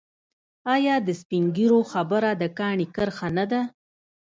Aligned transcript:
آیا 0.75 0.95
د 1.07 1.09
سپین 1.21 1.43
ږیرو 1.55 1.81
خبره 1.91 2.29
د 2.41 2.43
کاڼي 2.57 2.87
کرښه 2.95 3.29
نه 3.37 3.45
ده؟ 3.51 3.61